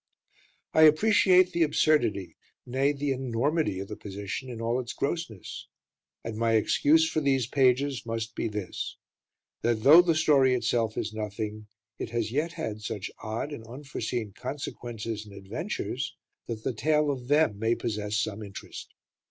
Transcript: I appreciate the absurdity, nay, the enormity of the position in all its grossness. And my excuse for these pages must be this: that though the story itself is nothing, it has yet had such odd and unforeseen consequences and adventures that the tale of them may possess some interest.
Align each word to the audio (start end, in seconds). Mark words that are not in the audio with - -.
I 0.73 0.81
appreciate 0.81 1.51
the 1.51 1.61
absurdity, 1.61 2.35
nay, 2.65 2.91
the 2.91 3.11
enormity 3.11 3.79
of 3.79 3.87
the 3.87 3.95
position 3.95 4.49
in 4.49 4.59
all 4.59 4.79
its 4.79 4.93
grossness. 4.93 5.67
And 6.23 6.37
my 6.39 6.53
excuse 6.53 7.07
for 7.07 7.21
these 7.21 7.45
pages 7.45 8.03
must 8.03 8.33
be 8.33 8.47
this: 8.47 8.97
that 9.61 9.83
though 9.83 10.01
the 10.01 10.15
story 10.15 10.55
itself 10.55 10.97
is 10.97 11.13
nothing, 11.13 11.67
it 11.99 12.09
has 12.09 12.31
yet 12.31 12.53
had 12.53 12.81
such 12.81 13.11
odd 13.21 13.51
and 13.53 13.63
unforeseen 13.67 14.31
consequences 14.31 15.27
and 15.27 15.35
adventures 15.35 16.15
that 16.47 16.63
the 16.63 16.73
tale 16.73 17.11
of 17.11 17.27
them 17.27 17.59
may 17.59 17.75
possess 17.75 18.17
some 18.17 18.41
interest. 18.41 18.95